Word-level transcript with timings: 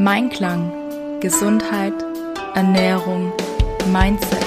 Mein 0.00 0.30
Klang, 0.30 1.18
Gesundheit, 1.18 1.92
Ernährung, 2.54 3.32
Mindset. 3.90 4.38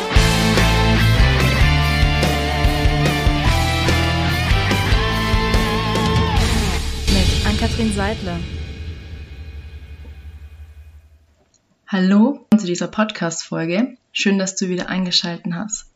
Mit 7.08 7.46
Ann-Kathrin 7.46 7.92
Seidler. 7.92 8.40
Hallo 11.86 12.48
zu 12.58 12.66
dieser 12.66 12.88
Podcast-Folge. 12.88 13.98
Schön, 14.14 14.40
dass 14.40 14.56
du 14.56 14.70
wieder 14.70 14.88
eingeschaltet 14.88 15.52
hast. 15.54 15.88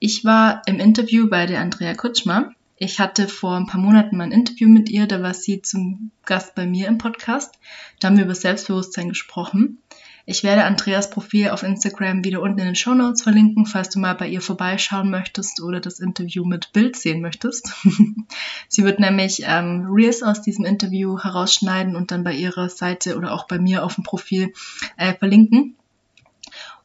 Ich 0.00 0.26
war 0.26 0.60
im 0.66 0.80
Interview 0.80 1.30
bei 1.30 1.46
der 1.46 1.60
Andrea 1.62 1.94
Kutschmer 1.94 2.52
ich 2.78 3.00
hatte 3.00 3.28
vor 3.28 3.56
ein 3.56 3.66
paar 3.66 3.80
Monaten 3.80 4.16
mal 4.16 4.24
ein 4.24 4.32
Interview 4.32 4.68
mit 4.68 4.88
ihr, 4.88 5.06
da 5.06 5.22
war 5.22 5.34
sie 5.34 5.62
zum 5.62 6.10
Gast 6.24 6.54
bei 6.54 6.66
mir 6.66 6.86
im 6.86 6.98
Podcast. 6.98 7.58
Da 7.98 8.08
haben 8.08 8.16
wir 8.16 8.24
über 8.24 8.34
Selbstbewusstsein 8.34 9.08
gesprochen. 9.08 9.78
Ich 10.26 10.44
werde 10.44 10.64
Andreas 10.64 11.08
Profil 11.10 11.48
auf 11.48 11.62
Instagram 11.62 12.22
wieder 12.22 12.42
unten 12.42 12.58
in 12.60 12.66
den 12.66 12.74
Show 12.74 12.92
Notes 12.94 13.22
verlinken, 13.22 13.64
falls 13.64 13.88
du 13.88 13.98
mal 13.98 14.14
bei 14.14 14.28
ihr 14.28 14.42
vorbeischauen 14.42 15.10
möchtest 15.10 15.62
oder 15.62 15.80
das 15.80 16.00
Interview 16.00 16.44
mit 16.44 16.72
Bild 16.72 16.96
sehen 16.96 17.22
möchtest. 17.22 17.72
sie 18.68 18.84
wird 18.84 19.00
nämlich 19.00 19.42
ähm, 19.44 19.86
Reels 19.90 20.22
aus 20.22 20.42
diesem 20.42 20.66
Interview 20.66 21.18
herausschneiden 21.18 21.96
und 21.96 22.10
dann 22.10 22.24
bei 22.24 22.34
ihrer 22.34 22.68
Seite 22.68 23.16
oder 23.16 23.32
auch 23.32 23.46
bei 23.46 23.58
mir 23.58 23.84
auf 23.84 23.94
dem 23.94 24.04
Profil 24.04 24.52
äh, 24.98 25.14
verlinken. 25.14 25.76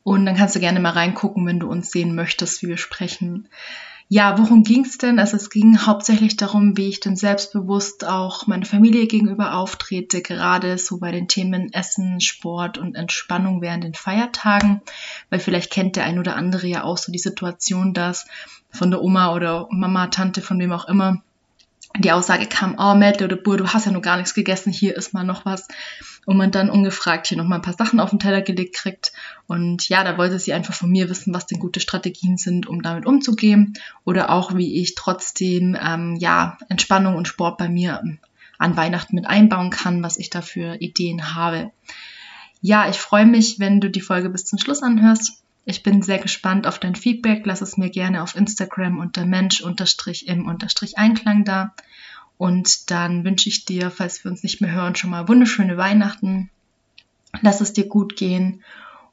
Und 0.04 0.26
dann 0.26 0.36
kannst 0.36 0.56
du 0.56 0.60
gerne 0.60 0.80
mal 0.80 0.92
reingucken, 0.92 1.46
wenn 1.46 1.60
du 1.60 1.70
uns 1.70 1.92
sehen 1.92 2.16
möchtest, 2.16 2.64
wie 2.64 2.68
wir 2.68 2.78
sprechen. 2.78 3.50
Ja, 4.10 4.38
worum 4.38 4.64
ging 4.64 4.86
es 4.86 4.98
denn? 4.98 5.18
Also 5.18 5.38
es 5.38 5.50
ging 5.50 5.80
hauptsächlich 5.80 6.38
darum, 6.38 6.78
wie 6.78 6.90
ich 6.90 7.00
denn 7.00 7.16
selbstbewusst 7.16 8.06
auch 8.06 8.46
meiner 8.48 8.66
Familie 8.66 9.08
gegenüber 9.08 9.56
auftrete, 9.56 10.22
gerade 10.22 10.78
so 10.78 11.00
bei 11.00 11.12
den 11.12 11.28
Themen 11.28 11.74
Essen, 11.74 12.20
Sport 12.20 12.78
und 12.78 12.96
Entspannung 12.96 13.62
während 13.62 13.84
den 13.84 13.94
Feiertagen, 13.94 14.82
weil 15.30 15.40
vielleicht 15.40 15.72
kennt 15.72 15.96
der 15.96 16.04
ein 16.04 16.20
oder 16.20 16.36
andere 16.36 16.68
ja 16.68 16.84
auch 16.84 16.98
so 16.98 17.12
die 17.12 17.18
Situation, 17.18 17.94
dass 17.94 18.28
von 18.70 18.92
der 18.92 19.02
Oma 19.02 19.34
oder 19.34 19.68
Mama, 19.72 20.08
Tante, 20.08 20.42
von 20.42 20.60
wem 20.60 20.74
auch 20.74 20.88
immer, 20.88 21.24
die 22.00 22.12
Aussage 22.12 22.48
kam, 22.48 22.76
oh 22.80 22.96
Mädle 22.96 23.26
oder 23.26 23.36
Bur, 23.36 23.58
du 23.58 23.68
hast 23.68 23.86
ja 23.86 23.92
noch 23.92 24.02
gar 24.02 24.18
nichts 24.18 24.34
gegessen, 24.34 24.74
hier 24.74 24.96
ist 24.98 25.14
mal 25.14 25.24
noch 25.24 25.46
was. 25.46 25.68
Und 26.26 26.38
man 26.38 26.52
dann 26.52 26.70
ungefragt 26.70 27.28
hier 27.28 27.38
nochmal 27.38 27.60
ein 27.60 27.64
paar 27.64 27.74
Sachen 27.74 28.00
auf 28.00 28.10
den 28.10 28.20
Teller 28.20 28.42
gelegt 28.42 28.76
kriegt. 28.76 29.12
Und 29.46 29.90
ja, 29.90 30.04
da 30.04 30.18
wollte 30.18 30.40
sie 30.40 30.54
einfach 30.54 30.74
von 30.74 30.90
mir 30.90 31.10
wissen, 31.10 31.34
was 31.34 31.46
denn 31.46 31.60
gute 31.60 31.82
Strategien 31.82 32.38
sind, 32.38 32.66
um 32.66 32.82
damit 32.82 33.06
umzugehen. 33.06 33.74
Oder 34.06 34.30
auch, 34.30 34.56
wie 34.56 34.82
ich 34.82 34.96
trotzdem, 34.96 35.78
ähm, 35.80 36.16
ja, 36.16 36.58
Entspannung 36.70 37.16
und 37.16 37.28
Sport 37.28 37.58
bei 37.58 37.70
mir 37.70 38.02
an 38.58 38.78
Weihnachten 38.78 39.16
mit 39.16 39.28
einbauen 39.28 39.70
kann, 39.70 40.02
was 40.02 40.18
ich 40.18 40.30
da 40.30 40.42
für 40.42 40.82
Ideen 40.82 41.36
habe. 41.36 41.72
Ja, 42.62 42.90
ich 42.90 42.98
freue 42.98 43.26
mich, 43.26 43.60
wenn 43.60 43.82
du 43.82 43.90
die 43.90 44.02
Folge 44.02 44.30
bis 44.30 44.46
zum 44.46 44.58
Schluss 44.58 44.82
anhörst. 44.82 45.43
Ich 45.66 45.84
bin 45.84 46.02
sehr 46.02 46.20
gespannt 46.20 46.68
auf 46.68 46.78
dein 46.78 46.96
Feedback. 46.96 47.46
Lass 47.46 47.62
es 47.62 47.78
mir 47.78 47.90
gerne 47.90 48.22
auf 48.22 48.36
Instagram 48.36 49.00
unter 49.00 49.26
Mensch-im-Einklang 49.26 51.46
da. 51.46 51.74
Und 52.38 52.92
dann 52.92 53.24
wünsche 53.24 53.48
ich 53.48 53.64
dir, 53.64 53.90
falls 53.90 54.22
wir 54.24 54.32
uns 54.32 54.44
nicht 54.44 54.60
mehr 54.60 54.74
hören, 54.74 54.96
schon 54.96 55.12
mal 55.12 55.30
wunderschöne 55.30 55.78
Weihnachten. 55.78 56.50
Lass 57.42 57.62
es 57.62 57.72
dir 57.72 57.88
gut 57.88 58.18
gehen. 58.18 58.62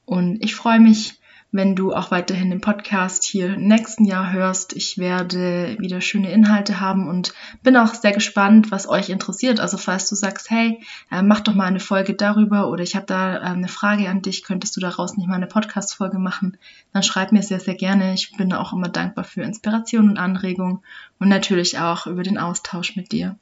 Und 0.07 0.43
ich 0.43 0.57
freue 0.57 0.81
mich, 0.81 1.20
wenn 1.53 1.75
du 1.75 1.93
auch 1.93 2.11
weiterhin 2.11 2.51
den 2.51 2.61
Podcast 2.61 3.25
hier 3.25 3.55
im 3.55 3.67
nächsten 3.67 4.05
Jahr 4.05 4.33
hörst. 4.33 4.73
Ich 4.75 4.99
werde 4.99 5.77
wieder 5.81 6.01
schöne 6.01 6.31
Inhalte 6.31 6.81
haben 6.81 7.09
und 7.09 7.33
bin 7.63 7.77
auch 7.77 7.95
sehr 7.95 8.13
gespannt, 8.13 8.71
was 8.71 8.89
euch 8.89 9.09
interessiert. 9.09 9.59
Also 9.59 9.77
falls 9.77 10.09
du 10.09 10.15
sagst, 10.15 10.51
hey, 10.51 10.81
äh, 11.11 11.23
mach 11.23 11.41
doch 11.41 11.55
mal 11.55 11.67
eine 11.67 11.81
Folge 11.81 12.15
darüber 12.15 12.69
oder 12.69 12.83
ich 12.83 12.95
habe 12.95 13.07
da 13.07 13.37
äh, 13.37 13.41
eine 13.41 13.69
Frage 13.69 14.09
an 14.09 14.23
dich, 14.23 14.45
könntest 14.45 14.77
du 14.77 14.81
daraus 14.81 15.17
nicht 15.17 15.29
mal 15.29 15.35
eine 15.35 15.49
Podcast-Folge 15.49 16.19
machen, 16.19 16.57
dann 16.93 17.03
schreib 17.03 17.33
mir 17.33 17.43
sehr, 17.43 17.61
sehr 17.61 17.75
gerne. 17.75 18.15
Ich 18.15 18.37
bin 18.37 18.53
auch 18.53 18.73
immer 18.73 18.89
dankbar 18.89 19.25
für 19.25 19.43
Inspiration 19.43 20.11
und 20.11 20.19
Anregung 20.19 20.83
und 21.19 21.29
natürlich 21.29 21.79
auch 21.79 22.07
über 22.07 22.23
den 22.23 22.39
Austausch 22.39 22.95
mit 22.95 23.11
dir. 23.11 23.37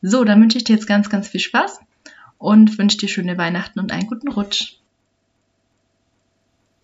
So, 0.00 0.24
dann 0.24 0.40
wünsche 0.40 0.58
ich 0.58 0.64
dir 0.64 0.74
jetzt 0.74 0.86
ganz, 0.86 1.10
ganz 1.10 1.28
viel 1.28 1.40
Spaß 1.40 1.80
und 2.38 2.78
wünsche 2.78 2.98
dir 2.98 3.08
schöne 3.08 3.36
Weihnachten 3.38 3.80
und 3.80 3.92
einen 3.92 4.06
guten 4.06 4.28
Rutsch. 4.28 4.78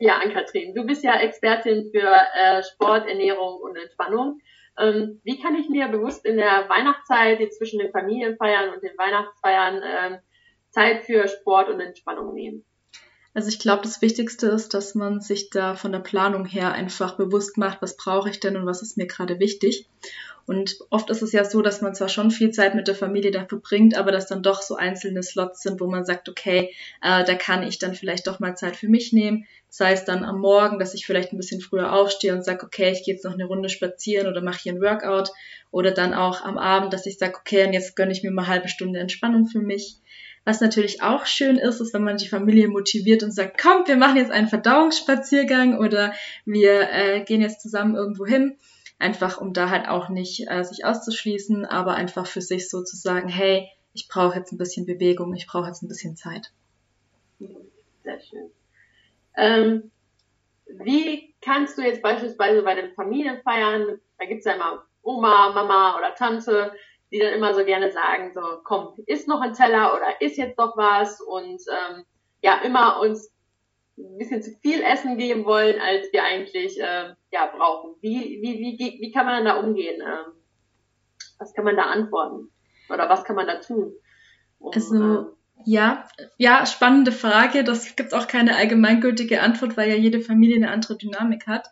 Ja, 0.02 0.16
Ann-Kathrin, 0.16 0.74
du 0.74 0.86
bist 0.86 1.04
ja 1.04 1.20
Expertin 1.20 1.90
für 1.92 2.08
äh, 2.08 2.62
Sport, 2.62 3.06
Ernährung 3.06 3.60
und 3.60 3.76
Entspannung. 3.76 4.40
Ähm, 4.78 5.20
wie 5.24 5.38
kann 5.38 5.54
ich 5.56 5.68
mir 5.68 5.88
bewusst 5.88 6.24
in 6.24 6.38
der 6.38 6.70
Weihnachtszeit, 6.70 7.38
jetzt 7.38 7.58
zwischen 7.58 7.80
den 7.80 7.92
Familienfeiern 7.92 8.72
und 8.72 8.82
den 8.82 8.96
Weihnachtsfeiern, 8.96 9.82
ähm, 9.84 10.18
Zeit 10.70 11.04
für 11.04 11.28
Sport 11.28 11.68
und 11.68 11.80
Entspannung 11.80 12.32
nehmen? 12.32 12.64
Also 13.32 13.48
ich 13.48 13.60
glaube, 13.60 13.82
das 13.82 14.02
Wichtigste 14.02 14.48
ist, 14.48 14.74
dass 14.74 14.96
man 14.96 15.20
sich 15.20 15.50
da 15.50 15.76
von 15.76 15.92
der 15.92 16.00
Planung 16.00 16.46
her 16.46 16.72
einfach 16.72 17.16
bewusst 17.16 17.58
macht, 17.58 17.80
was 17.80 17.96
brauche 17.96 18.28
ich 18.28 18.40
denn 18.40 18.56
und 18.56 18.66
was 18.66 18.82
ist 18.82 18.96
mir 18.96 19.06
gerade 19.06 19.38
wichtig. 19.38 19.86
Und 20.46 20.78
oft 20.90 21.10
ist 21.10 21.22
es 21.22 21.30
ja 21.30 21.44
so, 21.44 21.62
dass 21.62 21.80
man 21.80 21.94
zwar 21.94 22.08
schon 22.08 22.32
viel 22.32 22.50
Zeit 22.50 22.74
mit 22.74 22.88
der 22.88 22.96
Familie 22.96 23.30
da 23.30 23.44
verbringt, 23.44 23.96
aber 23.96 24.10
dass 24.10 24.26
dann 24.26 24.42
doch 24.42 24.62
so 24.62 24.74
einzelne 24.74 25.22
Slots 25.22 25.62
sind, 25.62 25.80
wo 25.80 25.86
man 25.86 26.04
sagt, 26.04 26.28
okay, 26.28 26.74
äh, 27.02 27.22
da 27.24 27.34
kann 27.34 27.62
ich 27.62 27.78
dann 27.78 27.94
vielleicht 27.94 28.26
doch 28.26 28.40
mal 28.40 28.56
Zeit 28.56 28.74
für 28.74 28.88
mich 28.88 29.12
nehmen. 29.12 29.46
Sei 29.68 29.92
es 29.92 30.04
dann 30.04 30.24
am 30.24 30.40
Morgen, 30.40 30.80
dass 30.80 30.94
ich 30.94 31.06
vielleicht 31.06 31.32
ein 31.32 31.36
bisschen 31.36 31.60
früher 31.60 31.92
aufstehe 31.92 32.34
und 32.34 32.44
sage, 32.44 32.66
okay, 32.66 32.90
ich 32.90 33.04
gehe 33.04 33.14
jetzt 33.14 33.24
noch 33.24 33.34
eine 33.34 33.44
Runde 33.44 33.68
spazieren 33.68 34.26
oder 34.26 34.42
mache 34.42 34.58
hier 34.60 34.72
ein 34.72 34.80
Workout. 34.80 35.30
Oder 35.70 35.92
dann 35.92 36.14
auch 36.14 36.44
am 36.44 36.58
Abend, 36.58 36.92
dass 36.92 37.06
ich 37.06 37.18
sage, 37.18 37.36
okay, 37.38 37.64
und 37.64 37.72
jetzt 37.72 37.94
gönne 37.94 38.10
ich 38.10 38.24
mir 38.24 38.32
mal 38.32 38.48
halbe 38.48 38.66
Stunde 38.66 38.98
Entspannung 38.98 39.46
für 39.46 39.60
mich. 39.60 39.98
Was 40.44 40.60
natürlich 40.60 41.02
auch 41.02 41.26
schön 41.26 41.56
ist, 41.56 41.80
ist, 41.80 41.92
wenn 41.92 42.04
man 42.04 42.16
die 42.16 42.28
Familie 42.28 42.68
motiviert 42.68 43.22
und 43.22 43.32
sagt, 43.32 43.60
komm, 43.60 43.86
wir 43.86 43.96
machen 43.96 44.16
jetzt 44.16 44.30
einen 44.30 44.48
Verdauungsspaziergang 44.48 45.78
oder 45.78 46.14
wir 46.44 46.90
äh, 46.90 47.24
gehen 47.24 47.42
jetzt 47.42 47.60
zusammen 47.60 47.94
irgendwo 47.94 48.26
hin 48.26 48.56
einfach 49.00 49.40
um 49.40 49.52
da 49.52 49.70
halt 49.70 49.88
auch 49.88 50.08
nicht 50.08 50.48
äh, 50.48 50.62
sich 50.62 50.84
auszuschließen, 50.84 51.64
aber 51.64 51.94
einfach 51.94 52.26
für 52.26 52.42
sich 52.42 52.68
so 52.68 52.84
zu 52.84 52.96
sagen, 52.96 53.28
hey, 53.28 53.68
ich 53.94 54.08
brauche 54.08 54.38
jetzt 54.38 54.52
ein 54.52 54.58
bisschen 54.58 54.86
Bewegung, 54.86 55.34
ich 55.34 55.46
brauche 55.46 55.66
jetzt 55.66 55.82
ein 55.82 55.88
bisschen 55.88 56.16
Zeit. 56.16 56.52
Sehr 57.38 58.20
schön. 58.20 58.50
Ähm, 59.36 59.90
wie 60.66 61.34
kannst 61.40 61.78
du 61.78 61.82
jetzt 61.82 62.02
beispielsweise 62.02 62.62
bei 62.62 62.74
den 62.74 62.92
Familienfeiern, 62.92 63.98
da 64.18 64.24
gibt's 64.26 64.44
ja 64.44 64.52
immer 64.52 64.84
Oma, 65.02 65.50
Mama 65.52 65.96
oder 65.96 66.14
Tante, 66.14 66.72
die 67.12 67.18
dann 67.18 67.32
immer 67.32 67.54
so 67.54 67.64
gerne 67.64 67.90
sagen, 67.90 68.32
so, 68.34 68.40
komm, 68.64 68.94
isst 69.06 69.28
noch 69.28 69.40
ein 69.40 69.54
Teller 69.54 69.94
oder 69.94 70.20
isst 70.20 70.38
jetzt 70.38 70.58
doch 70.58 70.76
was 70.76 71.20
und 71.20 71.60
ähm, 71.68 72.04
ja, 72.42 72.60
immer 72.62 73.00
uns 73.00 73.32
ein 73.98 74.18
bisschen 74.18 74.42
zu 74.42 74.50
viel 74.62 74.80
Essen 74.82 75.18
geben 75.18 75.44
wollen, 75.44 75.80
als 75.80 76.12
wir 76.12 76.24
eigentlich 76.24 76.80
äh, 76.80 77.14
ja, 77.32 77.46
brauchen. 77.54 77.96
Wie, 78.00 78.40
wie, 78.40 78.78
wie, 78.78 78.98
wie 79.00 79.12
kann 79.12 79.26
man 79.26 79.44
da 79.44 79.58
umgehen? 79.60 80.00
Ähm, 80.00 80.32
was 81.38 81.52
kann 81.54 81.64
man 81.64 81.76
da 81.76 81.84
antworten? 81.84 82.50
Oder 82.88 83.08
was 83.08 83.24
kann 83.24 83.36
man 83.36 83.46
da 83.46 83.56
tun? 83.56 83.92
Um, 84.58 84.72
also, 84.74 84.94
ähm, 84.94 85.26
ja, 85.64 86.08
ja, 86.38 86.66
spannende 86.66 87.12
Frage. 87.12 87.64
Das 87.64 87.96
gibt 87.96 88.14
auch 88.14 88.26
keine 88.26 88.56
allgemeingültige 88.56 89.42
Antwort, 89.42 89.76
weil 89.76 89.88
ja 89.90 89.96
jede 89.96 90.20
Familie 90.20 90.56
eine 90.56 90.70
andere 90.70 90.96
Dynamik 90.96 91.46
hat. 91.46 91.68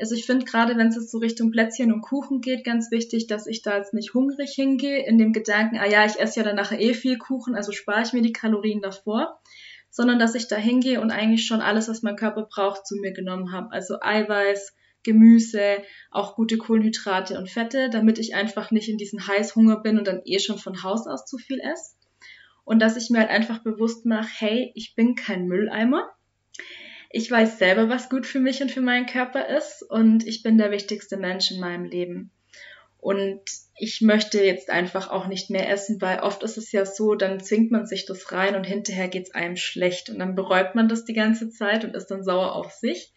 Also 0.00 0.14
ich 0.14 0.26
finde 0.26 0.44
gerade, 0.44 0.76
wenn 0.76 0.88
es 0.88 0.96
jetzt 0.96 1.10
so 1.10 1.18
Richtung 1.18 1.50
Plätzchen 1.50 1.92
und 1.92 2.02
Kuchen 2.02 2.40
geht, 2.40 2.64
ganz 2.64 2.90
wichtig, 2.90 3.26
dass 3.26 3.46
ich 3.46 3.62
da 3.62 3.76
jetzt 3.76 3.94
nicht 3.94 4.14
hungrig 4.14 4.52
hingehe, 4.54 5.06
in 5.06 5.18
dem 5.18 5.32
Gedanken, 5.32 5.78
ah 5.78 5.86
ja, 5.86 6.04
ich 6.04 6.18
esse 6.20 6.40
ja 6.40 6.44
dann 6.44 6.56
nachher 6.56 6.80
eh 6.80 6.94
viel 6.94 7.18
Kuchen, 7.18 7.54
also 7.54 7.72
spare 7.72 8.02
ich 8.02 8.12
mir 8.12 8.22
die 8.22 8.32
Kalorien 8.32 8.80
davor 8.80 9.40
sondern 9.90 10.18
dass 10.18 10.34
ich 10.34 10.48
da 10.48 10.56
hingehe 10.56 11.00
und 11.00 11.10
eigentlich 11.10 11.46
schon 11.46 11.60
alles, 11.60 11.88
was 11.88 12.02
mein 12.02 12.16
Körper 12.16 12.42
braucht, 12.42 12.86
zu 12.86 12.96
mir 12.96 13.12
genommen 13.12 13.52
habe. 13.52 13.72
Also 13.72 13.96
Eiweiß, 14.00 14.74
Gemüse, 15.02 15.82
auch 16.10 16.34
gute 16.34 16.58
Kohlenhydrate 16.58 17.38
und 17.38 17.50
Fette, 17.50 17.88
damit 17.90 18.18
ich 18.18 18.34
einfach 18.34 18.70
nicht 18.70 18.88
in 18.88 18.98
diesen 18.98 19.26
Heißhunger 19.26 19.80
bin 19.80 19.98
und 19.98 20.06
dann 20.06 20.22
eh 20.24 20.38
schon 20.38 20.58
von 20.58 20.82
Haus 20.82 21.06
aus 21.06 21.24
zu 21.24 21.38
viel 21.38 21.60
esse. 21.60 21.96
Und 22.64 22.80
dass 22.80 22.96
ich 22.96 23.08
mir 23.08 23.20
halt 23.20 23.30
einfach 23.30 23.62
bewusst 23.62 24.04
mache, 24.04 24.28
hey, 24.38 24.72
ich 24.74 24.94
bin 24.94 25.14
kein 25.14 25.46
Mülleimer. 25.46 26.10
Ich 27.10 27.30
weiß 27.30 27.58
selber, 27.58 27.88
was 27.88 28.10
gut 28.10 28.26
für 28.26 28.40
mich 28.40 28.60
und 28.60 28.70
für 28.70 28.82
meinen 28.82 29.06
Körper 29.06 29.48
ist 29.48 29.82
und 29.82 30.26
ich 30.26 30.42
bin 30.42 30.58
der 30.58 30.70
wichtigste 30.70 31.16
Mensch 31.16 31.50
in 31.50 31.60
meinem 31.60 31.84
Leben. 31.84 32.30
Und 32.98 33.40
ich 33.78 34.00
möchte 34.00 34.44
jetzt 34.44 34.70
einfach 34.70 35.08
auch 35.08 35.28
nicht 35.28 35.50
mehr 35.50 35.70
essen, 35.70 36.00
weil 36.02 36.20
oft 36.20 36.42
ist 36.42 36.58
es 36.58 36.72
ja 36.72 36.84
so, 36.84 37.14
dann 37.14 37.40
zwingt 37.40 37.70
man 37.70 37.86
sich 37.86 38.06
das 38.06 38.32
rein 38.32 38.56
und 38.56 38.64
hinterher 38.64 39.08
geht's 39.08 39.30
einem 39.30 39.56
schlecht 39.56 40.10
und 40.10 40.18
dann 40.18 40.34
bereut 40.34 40.74
man 40.74 40.88
das 40.88 41.04
die 41.04 41.14
ganze 41.14 41.48
Zeit 41.48 41.84
und 41.84 41.94
ist 41.94 42.08
dann 42.08 42.24
sauer 42.24 42.56
auf 42.56 42.72
sich. 42.72 43.14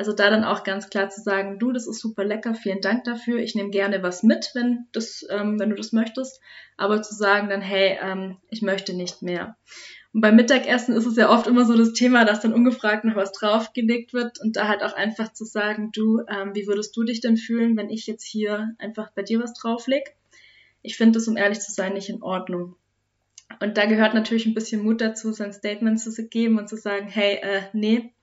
Also 0.00 0.14
da 0.14 0.30
dann 0.30 0.44
auch 0.44 0.64
ganz 0.64 0.88
klar 0.88 1.10
zu 1.10 1.20
sagen, 1.20 1.58
du, 1.58 1.72
das 1.72 1.86
ist 1.86 2.00
super 2.00 2.24
lecker, 2.24 2.54
vielen 2.54 2.80
Dank 2.80 3.04
dafür. 3.04 3.38
Ich 3.38 3.54
nehme 3.54 3.68
gerne 3.68 4.02
was 4.02 4.22
mit, 4.22 4.50
wenn 4.54 4.86
das, 4.92 5.26
ähm, 5.28 5.60
wenn 5.60 5.68
du 5.68 5.76
das 5.76 5.92
möchtest. 5.92 6.40
Aber 6.78 7.02
zu 7.02 7.14
sagen 7.14 7.50
dann, 7.50 7.60
hey, 7.60 7.98
ähm, 8.02 8.38
ich 8.48 8.62
möchte 8.62 8.94
nicht 8.94 9.20
mehr. 9.20 9.58
Und 10.14 10.22
beim 10.22 10.36
Mittagessen 10.36 10.96
ist 10.96 11.04
es 11.04 11.16
ja 11.16 11.28
oft 11.28 11.46
immer 11.46 11.66
so 11.66 11.76
das 11.76 11.92
Thema, 11.92 12.24
dass 12.24 12.40
dann 12.40 12.54
ungefragt 12.54 13.04
noch 13.04 13.14
was 13.14 13.32
draufgelegt 13.32 14.14
wird 14.14 14.40
und 14.40 14.56
da 14.56 14.68
halt 14.68 14.82
auch 14.82 14.94
einfach 14.94 15.34
zu 15.34 15.44
sagen, 15.44 15.90
du, 15.92 16.22
ähm, 16.28 16.54
wie 16.54 16.66
würdest 16.66 16.96
du 16.96 17.04
dich 17.04 17.20
denn 17.20 17.36
fühlen, 17.36 17.76
wenn 17.76 17.90
ich 17.90 18.06
jetzt 18.06 18.24
hier 18.24 18.74
einfach 18.78 19.10
bei 19.10 19.20
dir 19.20 19.42
was 19.42 19.52
draufleg? 19.52 20.16
Ich 20.80 20.96
finde 20.96 21.18
das, 21.18 21.28
um 21.28 21.36
ehrlich 21.36 21.60
zu 21.60 21.72
sein, 21.72 21.92
nicht 21.92 22.08
in 22.08 22.22
Ordnung. 22.22 22.74
Und 23.60 23.76
da 23.76 23.84
gehört 23.84 24.14
natürlich 24.14 24.46
ein 24.46 24.54
bisschen 24.54 24.82
Mut 24.82 25.02
dazu, 25.02 25.30
sein 25.32 25.52
Statement 25.52 26.00
zu 26.00 26.10
geben 26.26 26.58
und 26.58 26.70
zu 26.70 26.78
sagen, 26.78 27.06
hey, 27.06 27.34
äh, 27.42 27.60
nee. 27.74 28.14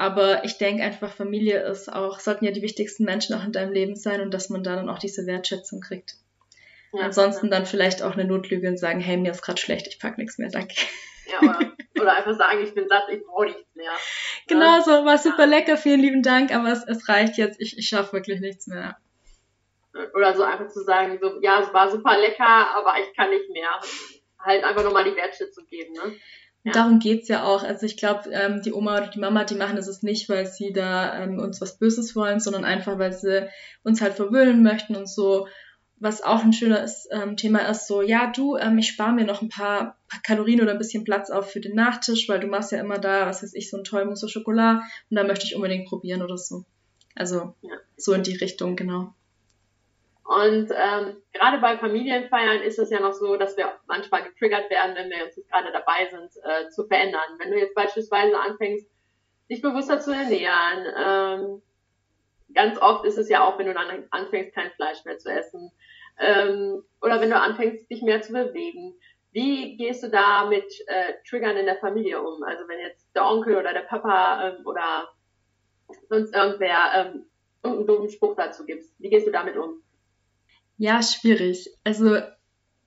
Aber 0.00 0.46
ich 0.46 0.56
denke 0.56 0.82
einfach, 0.82 1.12
Familie 1.12 1.60
ist 1.60 1.92
auch, 1.92 2.20
sollten 2.20 2.46
ja 2.46 2.52
die 2.52 2.62
wichtigsten 2.62 3.04
Menschen 3.04 3.36
auch 3.36 3.44
in 3.44 3.52
deinem 3.52 3.70
Leben 3.70 3.96
sein 3.96 4.22
und 4.22 4.32
dass 4.32 4.48
man 4.48 4.62
da 4.62 4.74
dann 4.74 4.88
auch 4.88 4.98
diese 4.98 5.26
Wertschätzung 5.26 5.82
kriegt. 5.82 6.14
Ja, 6.94 7.02
Ansonsten 7.02 7.48
ja. 7.48 7.50
dann 7.50 7.66
vielleicht 7.66 8.02
auch 8.02 8.12
eine 8.14 8.24
Notlüge 8.24 8.66
und 8.66 8.78
sagen, 8.78 9.00
hey, 9.00 9.18
mir 9.18 9.32
ist 9.32 9.42
gerade 9.42 9.60
schlecht, 9.60 9.88
ich 9.88 9.98
pack 9.98 10.16
nichts 10.16 10.38
mehr, 10.38 10.48
danke. 10.48 10.74
Ja, 11.30 11.40
oder, 11.40 11.72
oder 12.00 12.16
einfach 12.16 12.34
sagen, 12.34 12.62
ich 12.62 12.72
bin 12.72 12.88
satt, 12.88 13.10
ich 13.12 13.22
brauche 13.22 13.44
nichts 13.44 13.74
mehr. 13.74 13.92
Genau 14.48 14.78
ja. 14.78 14.82
so, 14.82 14.90
war 15.04 15.18
super 15.18 15.46
lecker, 15.46 15.76
vielen 15.76 16.00
lieben 16.00 16.22
Dank, 16.22 16.50
aber 16.50 16.72
es, 16.72 16.82
es 16.88 17.06
reicht 17.06 17.36
jetzt, 17.36 17.60
ich, 17.60 17.76
ich 17.76 17.86
schaffe 17.86 18.14
wirklich 18.14 18.40
nichts 18.40 18.68
mehr. 18.68 18.96
Oder 20.14 20.34
so 20.34 20.44
einfach 20.44 20.68
zu 20.68 20.82
sagen, 20.82 21.18
so, 21.20 21.42
ja, 21.42 21.60
es 21.60 21.74
war 21.74 21.90
super 21.90 22.18
lecker, 22.18 22.74
aber 22.74 22.94
ich 23.02 23.14
kann 23.14 23.28
nicht 23.28 23.50
mehr. 23.50 23.68
Halt 24.38 24.64
einfach 24.64 24.82
nochmal 24.82 25.04
die 25.04 25.14
Wertschätzung 25.14 25.66
geben, 25.66 25.92
ne? 25.92 26.16
Ja. 26.62 26.72
Darum 26.72 26.98
geht's 26.98 27.28
ja 27.28 27.44
auch. 27.44 27.62
Also 27.62 27.86
ich 27.86 27.96
glaube, 27.96 28.30
ähm, 28.30 28.60
die 28.62 28.72
Oma 28.72 28.98
oder 28.98 29.08
die 29.08 29.18
Mama, 29.18 29.44
die 29.44 29.54
machen 29.54 29.76
das 29.76 30.02
nicht, 30.02 30.28
weil 30.28 30.46
sie 30.46 30.72
da 30.72 31.22
ähm, 31.22 31.38
uns 31.38 31.60
was 31.60 31.78
Böses 31.78 32.14
wollen, 32.14 32.40
sondern 32.40 32.64
einfach, 32.64 32.98
weil 32.98 33.12
sie 33.12 33.48
uns 33.82 34.02
halt 34.02 34.14
verwöhnen 34.14 34.62
möchten 34.62 34.94
und 34.94 35.08
so. 35.08 35.48
Was 36.02 36.22
auch 36.22 36.42
ein 36.42 36.52
schönes 36.52 37.08
ähm, 37.10 37.36
Thema 37.36 37.60
ist, 37.68 37.86
so, 37.86 38.00
ja, 38.00 38.30
du, 38.34 38.56
ähm, 38.56 38.78
ich 38.78 38.88
spare 38.88 39.12
mir 39.12 39.24
noch 39.24 39.42
ein 39.42 39.50
paar, 39.50 39.98
paar, 40.08 40.20
Kalorien 40.22 40.62
oder 40.62 40.72
ein 40.72 40.78
bisschen 40.78 41.04
Platz 41.04 41.30
auf 41.30 41.50
für 41.50 41.60
den 41.60 41.74
Nachtisch, 41.74 42.26
weil 42.28 42.40
du 42.40 42.46
machst 42.46 42.72
ja 42.72 42.80
immer 42.80 42.98
da, 42.98 43.26
was 43.26 43.42
weiß 43.42 43.54
ich, 43.54 43.68
so 43.68 43.76
ein 43.76 43.84
tollen 43.84 44.08
Mousse 44.08 44.28
Schokolade 44.28 44.80
und 45.10 45.16
da 45.16 45.24
möchte 45.24 45.44
ich 45.44 45.56
unbedingt 45.56 45.88
probieren 45.88 46.22
oder 46.22 46.38
so. 46.38 46.64
Also 47.14 47.54
ja. 47.60 47.74
so 47.98 48.14
in 48.14 48.22
die 48.22 48.36
Richtung, 48.36 48.76
genau. 48.76 49.14
Und 50.30 50.70
ähm, 50.70 51.16
gerade 51.32 51.58
bei 51.58 51.76
Familienfeiern 51.76 52.62
ist 52.62 52.78
es 52.78 52.90
ja 52.90 53.00
noch 53.00 53.14
so, 53.14 53.36
dass 53.36 53.56
wir 53.56 53.72
manchmal 53.88 54.22
getriggert 54.22 54.70
werden, 54.70 54.94
wenn 54.94 55.10
wir 55.10 55.24
uns 55.24 55.34
jetzt 55.34 55.50
gerade 55.50 55.72
dabei 55.72 56.06
sind, 56.08 56.30
äh, 56.44 56.68
zu 56.68 56.86
verändern. 56.86 57.20
Wenn 57.38 57.50
du 57.50 57.58
jetzt 57.58 57.74
beispielsweise 57.74 58.38
anfängst, 58.38 58.88
dich 59.50 59.60
bewusster 59.60 59.98
zu 59.98 60.12
ernähren, 60.12 60.86
ähm, 60.96 61.62
ganz 62.54 62.80
oft 62.80 63.04
ist 63.06 63.18
es 63.18 63.28
ja 63.28 63.44
auch, 63.44 63.58
wenn 63.58 63.66
du 63.66 63.74
dann 63.74 64.04
anfängst, 64.10 64.54
kein 64.54 64.70
Fleisch 64.70 65.04
mehr 65.04 65.18
zu 65.18 65.30
essen, 65.30 65.72
ähm, 66.20 66.84
oder 67.02 67.20
wenn 67.20 67.30
du 67.30 67.36
anfängst, 67.36 67.90
dich 67.90 68.02
mehr 68.02 68.22
zu 68.22 68.32
bewegen. 68.32 68.94
Wie 69.32 69.76
gehst 69.78 70.04
du 70.04 70.10
da 70.10 70.46
mit 70.46 70.72
äh, 70.86 71.14
Triggern 71.28 71.56
in 71.56 71.66
der 71.66 71.78
Familie 71.78 72.22
um? 72.22 72.40
Also 72.44 72.68
wenn 72.68 72.78
jetzt 72.78 73.08
der 73.16 73.26
Onkel 73.26 73.56
oder 73.56 73.72
der 73.72 73.80
Papa 73.80 74.46
ähm, 74.48 74.64
oder 74.64 75.08
sonst 76.08 76.32
irgendwer 76.32 76.78
ähm, 76.94 77.26
irgendeinen 77.64 77.86
doofen 77.88 78.10
Spruch 78.10 78.36
dazu 78.36 78.64
gibst, 78.64 78.94
wie 79.00 79.10
gehst 79.10 79.26
du 79.26 79.32
damit 79.32 79.56
um? 79.56 79.82
Ja, 80.80 81.02
schwierig. 81.02 81.68
Also 81.84 82.16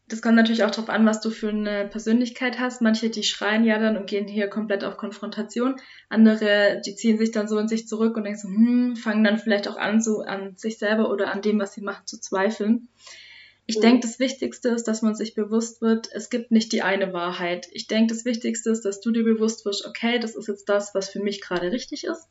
das 0.07 0.24
kommt 0.24 0.36
natürlich 0.36 0.63
auch 0.63 0.72
darauf 0.72 0.90
an, 0.90 1.06
was 1.06 1.22
du 1.22 1.30
für 1.30 1.50
eine 1.50 1.88
Persönlichkeit 1.88 2.60
hast. 2.60 2.81
Manche, 2.81 3.12
die 3.12 3.22
schreien 3.22 3.63
ja 3.66 3.78
dann 3.78 3.98
und 3.98 4.07
gehen 4.07 4.28
hier 4.28 4.48
komplett 4.48 4.84
auf 4.84 4.98
Konfrontation. 4.98 5.75
Andere, 6.10 6.81
die 6.84 6.95
ziehen 6.95 7.19
sich 7.19 7.30
dann 7.30 7.48
so 7.48 7.60
in 7.60 7.68
sich 7.68 7.88
zurück 7.88 8.18
und 8.18 8.24
denken 8.24 8.40
so, 8.40 8.48
hm, 8.48 8.95
fangen 8.95 9.24
dann 9.24 9.38
vielleicht 9.38 9.68
auch 9.68 9.78
an, 9.78 10.01
so 10.01 10.22
an 10.22 10.57
sich 10.57 10.80
selber 10.80 11.12
oder 11.12 11.31
an 11.31 11.44
dem, 11.44 11.60
was 11.60 11.75
sie 11.75 11.81
machen, 11.81 12.07
zu 12.07 12.19
zweifeln. 12.19 12.88
Ich 13.68 13.78
mhm. 13.78 13.81
denke, 13.81 14.07
das 14.07 14.18
Wichtigste 14.18 14.69
ist, 14.69 14.88
dass 14.88 15.04
man 15.04 15.13
sich 15.13 15.36
bewusst 15.36 15.84
wird, 15.84 16.10
es 16.12 16.31
gibt 16.31 16.50
nicht 16.50 16.72
die 16.72 16.81
eine 16.81 17.13
Wahrheit. 17.13 17.68
Ich 17.74 17.86
denke, 17.86 18.12
das 18.16 18.25
Wichtigste 18.25 18.72
ist, 18.72 18.86
dass 18.86 19.01
du 19.01 19.12
dir 19.12 19.24
bewusst 19.24 19.66
wirst, 19.66 19.86
okay, 19.86 20.18
das 20.18 20.36
ist 20.36 20.48
jetzt 20.48 20.68
das, 20.68 20.95
was 20.95 21.10
für 21.10 21.22
mich 21.22 21.42
gerade 21.42 21.72
richtig 21.72 22.06
ist. 22.06 22.28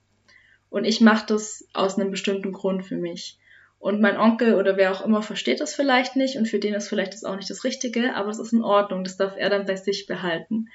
Und 0.70 0.86
ich 0.86 1.00
mache 1.00 1.26
das 1.28 1.68
aus 1.72 2.00
einem 2.00 2.10
bestimmten 2.10 2.50
Grund 2.50 2.84
für 2.84 2.96
mich. 2.96 3.38
Und 3.82 4.00
mein 4.00 4.16
Onkel 4.16 4.54
oder 4.54 4.76
wer 4.76 4.92
auch 4.92 5.04
immer 5.04 5.22
versteht 5.22 5.60
das 5.60 5.74
vielleicht 5.74 6.14
nicht 6.14 6.36
und 6.36 6.46
für 6.46 6.60
den 6.60 6.72
ist 6.72 6.86
vielleicht 6.88 7.14
das 7.14 7.24
auch 7.24 7.34
nicht 7.34 7.50
das 7.50 7.64
Richtige, 7.64 8.14
aber 8.14 8.30
es 8.30 8.38
ist 8.38 8.52
in 8.52 8.62
Ordnung, 8.62 9.02
das 9.02 9.16
darf 9.16 9.34
er 9.36 9.50
dann 9.50 9.66
bei 9.66 9.74
sich 9.74 10.06
behalten. 10.06 10.68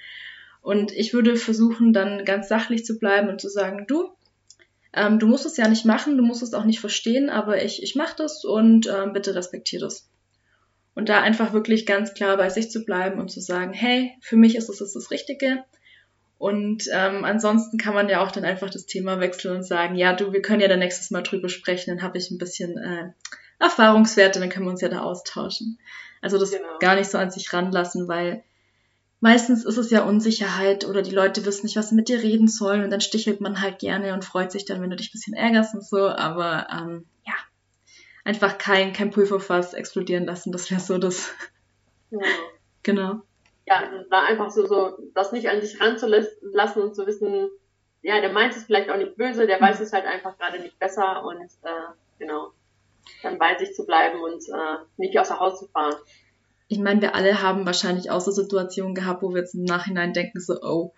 Und 0.61 0.91
ich 0.91 1.13
würde 1.13 1.37
versuchen, 1.37 1.93
dann 1.93 2.25
ganz 2.25 2.49
sachlich 2.49 2.83
zu 2.83 2.99
bleiben 2.99 3.29
und 3.29 3.39
zu 3.39 3.47
sagen, 3.47 3.85
du, 3.87 4.09
ähm, 4.91 5.19
du 5.19 5.27
musst 5.27 5.45
es 5.45 5.55
ja 5.55 5.69
nicht 5.69 5.85
machen, 5.85 6.17
du 6.17 6.23
musst 6.23 6.43
es 6.43 6.53
auch 6.53 6.65
nicht 6.65 6.81
verstehen, 6.81 7.29
aber 7.29 7.63
ich, 7.63 7.81
ich 7.81 7.95
mache 7.95 8.17
das 8.17 8.43
und 8.43 8.87
ähm, 8.87 9.13
bitte 9.13 9.35
respektiere 9.35 9.85
das. 9.85 10.09
Und 10.93 11.07
da 11.07 11.21
einfach 11.21 11.53
wirklich 11.53 11.85
ganz 11.85 12.13
klar 12.13 12.35
bei 12.35 12.49
sich 12.49 12.69
zu 12.69 12.83
bleiben 12.83 13.21
und 13.21 13.31
zu 13.31 13.39
sagen, 13.39 13.71
hey, 13.71 14.17
für 14.19 14.35
mich 14.35 14.57
ist 14.57 14.67
es 14.67 14.79
das, 14.79 14.91
das 14.91 15.11
Richtige 15.11 15.63
und 16.37 16.83
ähm, 16.93 17.25
ansonsten 17.25 17.77
kann 17.77 17.95
man 17.95 18.09
ja 18.09 18.23
auch 18.23 18.31
dann 18.31 18.45
einfach 18.45 18.69
das 18.69 18.85
Thema 18.85 19.19
wechseln 19.19 19.55
und 19.55 19.63
sagen, 19.63 19.95
ja, 19.95 20.13
du, 20.13 20.33
wir 20.33 20.41
können 20.41 20.61
ja 20.61 20.67
dann 20.67 20.79
nächstes 20.79 21.09
Mal 21.09 21.23
drüber 21.23 21.49
sprechen, 21.49 21.95
dann 21.95 22.03
habe 22.03 22.17
ich 22.17 22.29
ein 22.29 22.37
bisschen 22.37 22.77
äh, 22.77 23.11
Erfahrungswerte, 23.59 24.39
dann 24.39 24.49
können 24.49 24.65
wir 24.65 24.71
uns 24.71 24.81
ja 24.81 24.89
da 24.89 25.01
austauschen. 25.01 25.79
Also 26.21 26.37
das 26.37 26.51
genau. 26.51 26.77
gar 26.79 26.95
nicht 26.95 27.09
so 27.09 27.17
an 27.17 27.31
sich 27.31 27.51
ranlassen, 27.53 28.07
weil 28.07 28.43
meistens 29.19 29.65
ist 29.65 29.77
es 29.77 29.89
ja 29.89 30.03
Unsicherheit 30.03 30.85
oder 30.85 31.01
die 31.01 31.11
Leute 31.11 31.43
wissen 31.45 31.65
nicht, 31.65 31.75
was 31.75 31.89
sie 31.89 31.95
mit 31.95 32.07
dir 32.07 32.21
reden 32.21 32.47
sollen 32.47 32.83
und 32.83 32.91
dann 32.91 33.01
stichelt 33.01 33.41
man 33.41 33.61
halt 33.61 33.79
gerne 33.79 34.13
und 34.13 34.23
freut 34.23 34.51
sich 34.51 34.65
dann, 34.65 34.79
wenn 34.81 34.91
du 34.91 34.95
dich 34.95 35.09
ein 35.09 35.13
bisschen 35.13 35.33
ärgerst 35.33 35.73
und 35.73 35.83
so, 35.83 36.07
aber 36.07 36.67
ähm, 36.71 37.05
ja, 37.25 37.33
einfach 38.23 38.59
kein, 38.59 38.93
kein 38.93 39.09
Pulverfass 39.09 39.73
explodieren 39.73 40.25
lassen, 40.25 40.51
das 40.51 40.69
wäre 40.69 40.81
so 40.81 40.99
das. 40.99 41.31
Ja. 42.11 42.19
genau 42.83 43.21
ja, 43.67 43.83
da 44.09 44.23
einfach 44.23 44.49
so, 44.49 44.65
so, 44.65 44.97
das 45.13 45.31
nicht 45.31 45.49
an 45.49 45.61
sich 45.61 45.79
ranzulassen 45.79 46.81
und 46.81 46.95
zu 46.95 47.05
wissen, 47.05 47.49
ja, 48.01 48.21
der 48.21 48.31
meint 48.31 48.55
es 48.55 48.63
vielleicht 48.63 48.89
auch 48.89 48.97
nicht 48.97 49.17
böse, 49.17 49.45
der 49.45 49.59
weiß 49.59 49.81
es 49.81 49.91
halt 49.91 50.05
einfach 50.05 50.37
gerade 50.37 50.59
nicht 50.59 50.79
besser 50.79 51.23
und 51.25 51.41
äh, 51.41 51.91
genau, 52.17 52.51
dann 53.23 53.37
bei 53.37 53.57
sich 53.57 53.73
zu 53.73 53.85
bleiben 53.85 54.21
und 54.21 54.47
äh, 54.47 54.77
nicht 54.95 55.19
außer 55.19 55.39
Haus 55.39 55.59
zu 55.59 55.67
fahren 55.67 55.95
ich 56.69 56.79
meine, 56.79 57.01
wir 57.01 57.15
alle 57.15 57.41
haben 57.41 57.65
wahrscheinlich 57.65 58.11
auch 58.11 58.19
so 58.19 58.31
Situationen 58.31 58.93
gehabt, 58.93 59.23
wo 59.23 59.29
wir 59.29 59.39
jetzt 59.39 59.55
im 59.55 59.63
Nachhinein 59.63 60.11
denken, 60.11 60.41
so, 60.41 60.61
oh, 60.61 60.93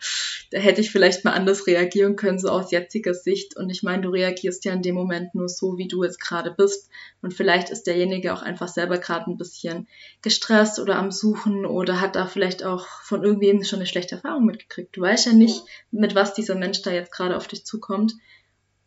da 0.49 0.57
hätte 0.57 0.81
ich 0.81 0.91
vielleicht 0.91 1.23
mal 1.23 1.33
anders 1.33 1.67
reagieren 1.67 2.15
können, 2.15 2.39
so 2.39 2.49
aus 2.49 2.71
jetziger 2.71 3.13
Sicht. 3.13 3.55
Und 3.55 3.69
ich 3.69 3.83
meine, 3.83 4.01
du 4.01 4.09
reagierst 4.09 4.65
ja 4.65 4.73
in 4.73 4.81
dem 4.81 4.95
Moment 4.95 5.35
nur 5.35 5.47
so, 5.47 5.77
wie 5.77 5.87
du 5.87 6.03
jetzt 6.03 6.19
gerade 6.19 6.49
bist. 6.49 6.89
Und 7.21 7.35
vielleicht 7.35 7.69
ist 7.69 7.83
derjenige 7.83 8.33
auch 8.33 8.41
einfach 8.41 8.67
selber 8.67 8.97
gerade 8.97 9.29
ein 9.29 9.37
bisschen 9.37 9.87
gestresst 10.23 10.79
oder 10.79 10.95
am 10.95 11.11
Suchen 11.11 11.67
oder 11.67 12.01
hat 12.01 12.15
da 12.15 12.25
vielleicht 12.25 12.63
auch 12.63 12.87
von 13.03 13.23
irgendwem 13.23 13.63
schon 13.63 13.77
eine 13.77 13.85
schlechte 13.85 14.15
Erfahrung 14.15 14.45
mitgekriegt. 14.45 14.97
Du 14.97 15.01
weißt 15.01 15.27
ja 15.27 15.33
nicht, 15.33 15.63
mit 15.91 16.15
was 16.15 16.33
dieser 16.33 16.55
Mensch 16.55 16.81
da 16.81 16.91
jetzt 16.91 17.11
gerade 17.11 17.37
auf 17.37 17.47
dich 17.47 17.63
zukommt. 17.63 18.13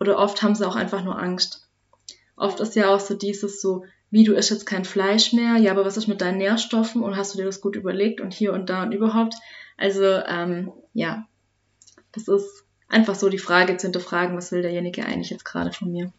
Oder 0.00 0.19
oft 0.19 0.43
haben 0.43 0.56
sie 0.56 0.67
auch 0.67 0.75
einfach 0.75 1.05
nur 1.05 1.17
Angst. 1.17 1.69
Oft 2.35 2.58
ist 2.58 2.75
ja 2.75 2.93
auch 2.93 2.99
so 2.99 3.14
dieses 3.14 3.61
so, 3.61 3.85
wie 4.12 4.25
du 4.25 4.35
isst 4.35 4.50
jetzt 4.50 4.67
kein 4.67 4.85
Fleisch 4.85 5.32
mehr, 5.32 5.56
ja, 5.56 5.73
aber 5.73 5.87
was 5.87 5.97
ist 5.97 6.06
mit 6.06 6.20
deinen 6.20 6.37
Nährstoffen 6.37 7.03
und 7.03 7.17
hast 7.17 7.32
du 7.32 7.38
dir 7.38 7.47
das 7.47 7.62
gut 7.62 7.76
überlegt 7.76 8.20
und 8.20 8.35
hier 8.35 8.53
und 8.53 8.69
da 8.69 8.82
und 8.82 8.93
überhaupt? 8.93 9.35
Also 9.79 10.05
ähm, 10.05 10.70
ja, 10.93 11.25
das 12.12 12.28
ist 12.28 12.66
einfach 12.90 13.14
so 13.14 13.31
die 13.31 13.38
Frage 13.38 13.78
zu 13.78 13.87
hinterfragen, 13.87 14.37
was 14.37 14.52
will 14.52 14.61
derjenige 14.61 15.07
eigentlich 15.07 15.31
jetzt 15.31 15.47
gerade 15.47 15.73
von 15.73 15.90
mir. 15.90 16.12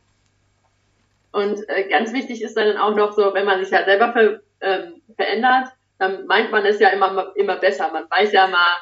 Und 1.31 1.69
äh, 1.69 1.87
ganz 1.87 2.11
wichtig 2.13 2.41
ist 2.41 2.57
dann 2.57 2.77
auch 2.77 2.95
noch 2.95 3.13
so, 3.13 3.31
wenn 3.35 3.45
man 3.45 3.63
sich 3.63 3.71
ja 3.71 3.85
selber 3.85 4.11
ver, 4.11 4.39
ähm, 4.61 5.01
verändert, 5.15 5.67
dann 5.99 6.25
meint 6.25 6.51
man 6.51 6.65
es 6.65 6.79
ja 6.79 6.89
immer, 6.89 7.31
immer 7.35 7.57
besser. 7.57 7.91
Man 7.93 8.09
weiß 8.09 8.31
ja 8.31 8.47
mal 8.47 8.75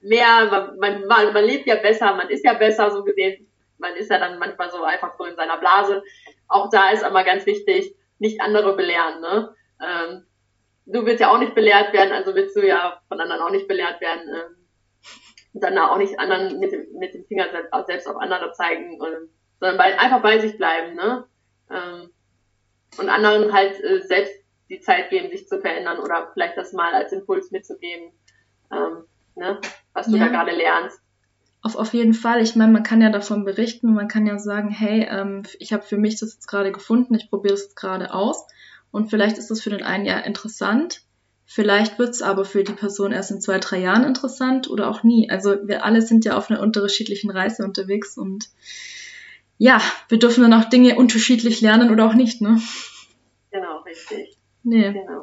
mehr, 0.00 0.46
man, 0.78 1.06
man, 1.08 1.32
man 1.32 1.44
lebt 1.44 1.66
ja 1.66 1.74
besser, 1.74 2.14
man 2.14 2.30
ist 2.30 2.44
ja 2.44 2.54
besser 2.54 2.92
so 2.92 3.02
gesehen. 3.02 3.48
Man 3.78 3.96
ist 3.96 4.10
ja 4.12 4.20
dann 4.20 4.38
manchmal 4.38 4.70
so 4.70 4.84
einfach 4.84 5.18
so 5.18 5.24
in 5.24 5.34
seiner 5.34 5.56
Blase. 5.56 6.04
Auch 6.46 6.70
da 6.70 6.90
ist 6.90 7.02
aber 7.02 7.24
ganz 7.24 7.44
wichtig, 7.46 7.94
nicht 8.18 8.40
andere 8.40 8.76
belehren. 8.76 9.20
Ne? 9.20 9.54
Ähm, 9.80 10.26
du 10.86 11.04
willst 11.04 11.20
ja 11.20 11.30
auch 11.30 11.38
nicht 11.38 11.54
belehrt 11.54 11.92
werden, 11.92 12.12
also 12.12 12.34
willst 12.34 12.56
du 12.56 12.66
ja 12.66 13.00
von 13.08 13.20
anderen 13.20 13.42
auch 13.42 13.50
nicht 13.50 13.68
belehrt 13.68 14.00
werden. 14.00 14.28
Ähm, 14.28 14.56
und 15.54 15.64
dann 15.64 15.78
auch 15.78 15.96
nicht 15.98 16.18
anderen 16.18 16.58
mit 16.60 16.72
dem, 16.72 16.86
mit 16.98 17.14
dem 17.14 17.24
Finger 17.24 17.48
selbst, 17.50 17.72
selbst 17.86 18.08
auf 18.08 18.16
andere 18.16 18.52
zeigen, 18.52 19.00
und, 19.00 19.30
sondern 19.60 19.78
bei, 19.78 19.98
einfach 19.98 20.22
bei 20.22 20.38
sich 20.38 20.56
bleiben. 20.56 20.94
Ne? 20.94 21.24
Ähm, 21.70 22.10
und 22.98 23.08
anderen 23.08 23.52
halt 23.52 23.82
äh, 23.82 24.00
selbst 24.00 24.34
die 24.68 24.80
Zeit 24.80 25.10
geben, 25.10 25.30
sich 25.30 25.48
zu 25.48 25.60
verändern 25.60 25.98
oder 25.98 26.30
vielleicht 26.32 26.56
das 26.56 26.72
mal 26.72 26.92
als 26.92 27.12
Impuls 27.12 27.50
mitzugeben, 27.50 28.12
ähm, 28.70 29.04
ne? 29.34 29.60
was 29.94 30.06
du 30.06 30.16
ja. 30.16 30.26
da 30.26 30.30
gerade 30.30 30.52
lernst. 30.52 31.00
Auf, 31.60 31.76
auf 31.76 31.92
jeden 31.92 32.14
Fall. 32.14 32.40
Ich 32.42 32.54
meine, 32.56 32.72
man 32.72 32.82
kann 32.82 33.00
ja 33.00 33.10
davon 33.10 33.44
berichten, 33.44 33.92
man 33.92 34.08
kann 34.08 34.26
ja 34.26 34.38
sagen, 34.38 34.70
hey, 34.70 35.08
ähm, 35.10 35.42
ich 35.58 35.72
habe 35.72 35.82
für 35.82 35.98
mich 35.98 36.18
das 36.20 36.34
jetzt 36.34 36.46
gerade 36.46 36.70
gefunden, 36.70 37.14
ich 37.14 37.30
probiere 37.30 37.54
das 37.54 37.64
jetzt 37.64 37.76
gerade 37.76 38.14
aus 38.14 38.46
und 38.90 39.10
vielleicht 39.10 39.38
ist 39.38 39.50
das 39.50 39.60
für 39.60 39.70
den 39.70 39.82
einen 39.82 40.06
ja 40.06 40.18
interessant, 40.18 41.02
vielleicht 41.44 41.98
wird 41.98 42.10
es 42.10 42.22
aber 42.22 42.44
für 42.44 42.62
die 42.62 42.72
Person 42.72 43.10
erst 43.10 43.32
in 43.32 43.40
zwei, 43.40 43.58
drei 43.58 43.78
Jahren 43.78 44.04
interessant 44.04 44.70
oder 44.70 44.88
auch 44.88 45.02
nie. 45.02 45.30
Also 45.30 45.56
wir 45.66 45.84
alle 45.84 46.02
sind 46.02 46.24
ja 46.24 46.36
auf 46.36 46.50
einer 46.50 46.60
unterschiedlichen 46.60 47.30
Reise 47.30 47.64
unterwegs 47.64 48.16
und 48.16 48.48
ja, 49.56 49.80
wir 50.08 50.20
dürfen 50.20 50.42
dann 50.42 50.54
auch 50.54 50.68
Dinge 50.68 50.96
unterschiedlich 50.96 51.60
lernen 51.60 51.90
oder 51.90 52.06
auch 52.06 52.14
nicht, 52.14 52.40
ne? 52.40 52.60
Genau, 53.50 53.78
richtig. 53.80 54.38
Nee. 54.62 54.92
Genau. 54.92 55.22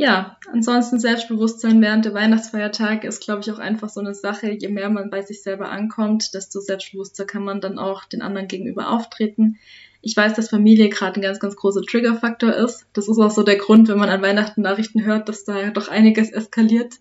Ja, 0.00 0.38
ansonsten 0.52 1.00
Selbstbewusstsein 1.00 1.82
während 1.82 2.04
der 2.04 2.14
Weihnachtsfeiertage 2.14 3.08
ist, 3.08 3.20
glaube 3.20 3.40
ich, 3.40 3.50
auch 3.50 3.58
einfach 3.58 3.88
so 3.88 3.98
eine 3.98 4.14
Sache. 4.14 4.48
Je 4.52 4.68
mehr 4.68 4.90
man 4.90 5.10
bei 5.10 5.22
sich 5.22 5.42
selber 5.42 5.70
ankommt, 5.70 6.34
desto 6.34 6.60
selbstbewusster 6.60 7.24
kann 7.24 7.42
man 7.42 7.60
dann 7.60 7.80
auch 7.80 8.04
den 8.04 8.22
anderen 8.22 8.46
gegenüber 8.46 8.90
auftreten. 8.90 9.58
Ich 10.00 10.16
weiß, 10.16 10.34
dass 10.34 10.50
Familie 10.50 10.88
gerade 10.88 11.18
ein 11.18 11.22
ganz, 11.22 11.40
ganz 11.40 11.56
großer 11.56 11.82
Triggerfaktor 11.82 12.54
ist. 12.54 12.86
Das 12.92 13.08
ist 13.08 13.18
auch 13.18 13.32
so 13.32 13.42
der 13.42 13.56
Grund, 13.56 13.88
wenn 13.88 13.98
man 13.98 14.08
an 14.08 14.22
Weihnachten 14.22 14.62
Nachrichten 14.62 15.04
hört, 15.04 15.28
dass 15.28 15.42
da 15.42 15.70
doch 15.70 15.88
einiges 15.88 16.30
eskaliert. 16.30 16.94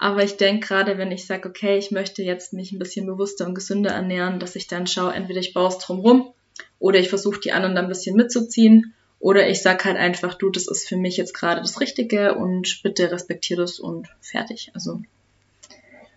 Aber 0.00 0.24
ich 0.24 0.36
denke 0.36 0.66
gerade, 0.66 0.98
wenn 0.98 1.12
ich 1.12 1.24
sage, 1.24 1.48
okay, 1.48 1.78
ich 1.78 1.92
möchte 1.92 2.24
jetzt 2.24 2.52
mich 2.52 2.72
ein 2.72 2.80
bisschen 2.80 3.06
bewusster 3.06 3.46
und 3.46 3.54
gesünder 3.54 3.90
ernähren, 3.90 4.40
dass 4.40 4.56
ich 4.56 4.66
dann 4.66 4.88
schaue, 4.88 5.14
entweder 5.14 5.38
ich 5.38 5.54
baue 5.54 5.68
es 5.68 5.78
drumrum 5.78 6.32
oder 6.80 6.98
ich 6.98 7.08
versuche 7.08 7.38
die 7.38 7.52
anderen 7.52 7.76
da 7.76 7.82
ein 7.82 7.88
bisschen 7.88 8.16
mitzuziehen 8.16 8.92
oder 9.18 9.48
ich 9.48 9.62
sag 9.62 9.84
halt 9.84 9.96
einfach, 9.96 10.34
du, 10.34 10.50
das 10.50 10.68
ist 10.68 10.88
für 10.88 10.96
mich 10.96 11.16
jetzt 11.16 11.34
gerade 11.34 11.60
das 11.60 11.80
Richtige 11.80 12.34
und 12.34 12.80
bitte 12.82 13.10
respektiere 13.10 13.62
das 13.62 13.78
und 13.78 14.08
fertig. 14.20 14.70
Also 14.74 15.00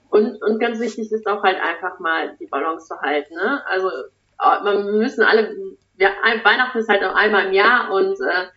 und, 0.10 0.42
und 0.42 0.60
ganz 0.60 0.80
wichtig 0.80 1.12
ist 1.12 1.28
auch 1.28 1.44
halt 1.44 1.58
einfach 1.62 2.00
mal 2.00 2.36
die 2.40 2.48
Balance 2.48 2.88
zu 2.88 3.00
halten. 3.00 3.36
Ne? 3.36 3.62
Also 3.68 3.90
wir 4.40 4.80
müssen 4.92 5.24
alle, 5.24 5.56
ja, 5.98 6.10
Weihnachten 6.44 6.80
ist 6.80 6.90
halt 6.90 7.04
auch 7.04 7.16
einmal 7.16 7.48
im 7.48 7.54
Jahr 7.54 7.92
und 7.92 8.14
äh, 8.20 8.48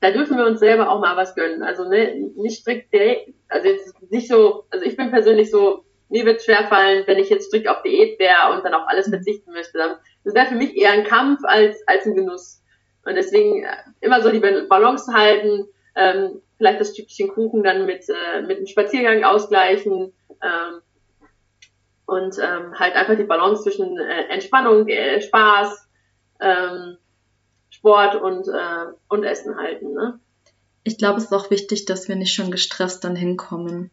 da 0.00 0.10
dürfen 0.10 0.36
wir 0.36 0.46
uns 0.46 0.60
selber 0.60 0.90
auch 0.90 1.00
mal 1.00 1.16
was 1.16 1.34
gönnen. 1.34 1.62
Also 1.62 1.88
ne, 1.88 2.30
nicht 2.36 2.60
strikt 2.60 2.94
also 3.48 3.68
jetzt 3.68 3.94
nicht 4.10 4.28
so, 4.28 4.64
also 4.70 4.84
ich 4.84 4.96
bin 4.96 5.10
persönlich 5.10 5.50
so, 5.50 5.84
mir 6.08 6.24
wird 6.24 6.42
schwerfallen, 6.42 7.04
wenn 7.06 7.18
ich 7.18 7.30
jetzt 7.30 7.46
strikt 7.46 7.68
auf 7.68 7.82
Diät 7.82 8.18
wäre 8.18 8.54
und 8.54 8.64
dann 8.64 8.74
auf 8.74 8.88
alles 8.88 9.08
verzichten 9.08 9.52
müsste. 9.52 9.98
Das 10.24 10.34
wäre 10.34 10.46
für 10.46 10.54
mich 10.56 10.76
eher 10.76 10.92
ein 10.92 11.04
Kampf 11.04 11.40
als, 11.44 11.76
als 11.86 12.06
ein 12.06 12.14
Genuss. 12.14 12.59
Und 13.04 13.14
deswegen 13.14 13.64
äh, 13.64 13.76
immer 14.00 14.22
so 14.22 14.30
die 14.30 14.40
Balance 14.40 15.12
halten, 15.12 15.66
ähm, 15.96 16.42
vielleicht 16.58 16.80
das 16.80 16.92
Stückchen 16.92 17.28
Kuchen 17.28 17.62
dann 17.62 17.86
mit, 17.86 18.04
äh, 18.08 18.42
mit 18.42 18.58
einem 18.58 18.66
Spaziergang 18.66 19.24
ausgleichen. 19.24 20.12
Ähm, 20.42 20.82
und 22.06 22.36
ähm, 22.38 22.76
halt 22.76 22.96
einfach 22.96 23.16
die 23.16 23.24
Balance 23.24 23.62
zwischen 23.62 23.96
äh, 23.96 24.24
Entspannung, 24.30 24.88
äh, 24.88 25.20
Spaß, 25.20 25.88
ähm, 26.40 26.96
Sport 27.70 28.16
und, 28.16 28.48
äh, 28.48 28.92
und 29.08 29.22
Essen 29.22 29.56
halten. 29.56 29.92
Ne? 29.92 30.18
Ich 30.82 30.98
glaube, 30.98 31.18
es 31.18 31.26
ist 31.26 31.32
auch 31.32 31.50
wichtig, 31.50 31.84
dass 31.84 32.08
wir 32.08 32.16
nicht 32.16 32.34
schon 32.34 32.50
gestresst 32.50 33.04
dann 33.04 33.14
hinkommen. 33.14 33.92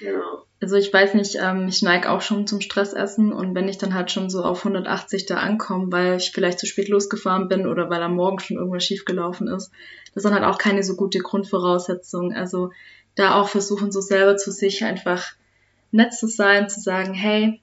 Genau. 0.00 0.41
Also 0.62 0.76
ich 0.76 0.92
weiß 0.92 1.14
nicht, 1.14 1.38
ähm, 1.42 1.66
ich 1.66 1.82
neige 1.82 2.08
auch 2.08 2.20
schon 2.20 2.46
zum 2.46 2.60
Stressessen 2.60 3.32
und 3.32 3.56
wenn 3.56 3.68
ich 3.68 3.78
dann 3.78 3.94
halt 3.94 4.12
schon 4.12 4.30
so 4.30 4.44
auf 4.44 4.64
180 4.64 5.26
da 5.26 5.38
ankomme, 5.38 5.90
weil 5.90 6.18
ich 6.18 6.30
vielleicht 6.30 6.60
zu 6.60 6.66
spät 6.66 6.88
losgefahren 6.88 7.48
bin 7.48 7.66
oder 7.66 7.90
weil 7.90 8.00
am 8.00 8.14
Morgen 8.14 8.38
schon 8.38 8.58
irgendwas 8.58 8.84
schiefgelaufen 8.84 9.48
ist, 9.48 9.72
das 10.14 10.22
ist 10.22 10.24
dann 10.24 10.34
halt 10.34 10.44
auch 10.44 10.58
keine 10.58 10.84
so 10.84 10.94
gute 10.94 11.18
Grundvoraussetzung. 11.18 12.32
Also 12.32 12.70
da 13.16 13.40
auch 13.40 13.48
versuchen, 13.48 13.90
so 13.90 14.00
selber 14.00 14.36
zu 14.36 14.52
sich 14.52 14.84
einfach 14.84 15.32
nett 15.90 16.14
zu 16.14 16.28
sein, 16.28 16.68
zu 16.68 16.78
sagen, 16.78 17.12
hey, 17.12 17.60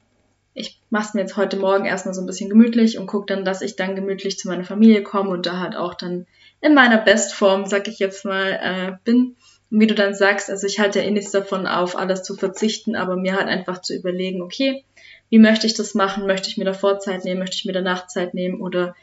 ich 0.53 0.81
mach's 0.89 1.13
mir 1.13 1.21
jetzt 1.21 1.37
heute 1.37 1.55
Morgen 1.55 1.85
erstmal 1.85 2.13
so 2.13 2.19
ein 2.19 2.27
bisschen 2.27 2.49
gemütlich 2.49 2.97
und 2.97 3.07
guck 3.07 3.27
dann, 3.27 3.45
dass 3.45 3.61
ich 3.61 3.77
dann 3.77 3.95
gemütlich 3.95 4.37
zu 4.37 4.49
meiner 4.49 4.65
Familie 4.65 5.03
komme 5.03 5.29
und 5.29 5.45
da 5.45 5.59
halt 5.59 5.77
auch 5.77 5.93
dann 5.93 6.27
in 6.59 6.73
meiner 6.73 6.97
Bestform, 6.97 7.65
sag 7.65 7.87
ich 7.87 7.99
jetzt 7.99 8.25
mal, 8.25 8.59
äh, 8.61 8.97
bin. 9.05 9.37
Und 9.71 9.79
wie 9.79 9.87
du 9.87 9.95
dann 9.95 10.13
sagst, 10.13 10.49
also 10.49 10.65
ich 10.67 10.79
halte 10.79 10.99
ja 10.99 11.05
eh 11.05 11.11
nichts 11.11 11.31
davon 11.31 11.67
auf, 11.67 11.97
alles 11.97 12.23
zu 12.23 12.35
verzichten, 12.35 12.95
aber 12.95 13.15
mir 13.15 13.35
halt 13.35 13.47
einfach 13.47 13.81
zu 13.81 13.95
überlegen, 13.95 14.41
okay, 14.41 14.83
wie 15.29 15.39
möchte 15.39 15.67
ich 15.67 15.75
das 15.75 15.93
machen? 15.93 16.25
Möchte 16.25 16.49
ich 16.49 16.57
mir 16.57 16.65
da 16.65 16.73
Vorzeit 16.73 17.23
nehmen? 17.23 17.39
Möchte 17.39 17.55
ich 17.55 17.65
mir 17.65 17.73
danach 17.73 18.07
Zeit 18.07 18.33
nehmen? 18.33 18.61
Oder 18.61 18.95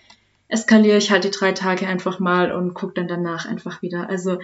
eskaliere 0.49 0.99
ich 0.99 1.11
halt 1.11 1.25
die 1.25 1.31
drei 1.31 1.53
Tage 1.53 1.87
einfach 1.87 2.19
mal 2.19 2.53
und 2.53 2.75
gucke 2.75 2.95
dann 2.95 3.09
danach 3.09 3.47
einfach 3.47 3.83
wieder. 3.83 4.09
Also 4.09 4.39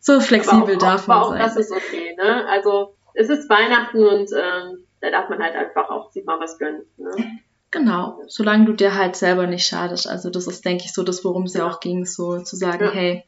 so 0.00 0.20
flexibel 0.20 0.76
auch, 0.76 0.78
darf 0.78 1.06
man 1.06 1.18
auch 1.18 1.28
sein. 1.30 1.38
Das 1.38 1.56
ist 1.56 1.72
okay, 1.72 2.14
ne? 2.16 2.46
Also 2.48 2.94
es 3.14 3.28
ist 3.28 3.48
Weihnachten 3.48 4.02
und 4.02 4.30
ähm, 4.32 4.84
da 5.00 5.10
darf 5.10 5.28
man 5.28 5.40
halt 5.42 5.54
einfach 5.54 5.88
auch 5.90 6.10
sich 6.10 6.24
mal 6.24 6.40
was 6.40 6.58
gönnen. 6.58 6.82
Ne? 6.96 7.40
Genau, 7.70 8.20
solange 8.26 8.66
du 8.66 8.72
dir 8.72 8.94
halt 8.94 9.16
selber 9.16 9.46
nicht 9.46 9.66
schadest. 9.66 10.08
Also 10.08 10.30
das 10.30 10.46
ist, 10.46 10.64
denke 10.64 10.84
ich, 10.84 10.92
so 10.92 11.02
das, 11.02 11.24
worum 11.24 11.44
es 11.44 11.54
ja 11.54 11.66
auch 11.68 11.80
ging, 11.80 12.04
so 12.06 12.40
zu 12.40 12.56
sagen, 12.56 12.84
ja. 12.84 12.90
hey, 12.92 13.24